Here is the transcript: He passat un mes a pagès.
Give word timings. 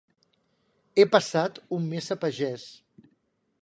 He 0.97 1.05
passat 1.17 1.61
un 1.79 1.87
mes 1.93 2.11
a 2.17 2.21
pagès. 2.27 2.69